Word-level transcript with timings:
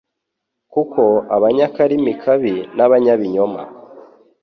Kuko 0.73 1.01
abanyakarimi 1.35 2.11
kabi 2.21 2.53
n’abanyabinyoma 2.77 3.61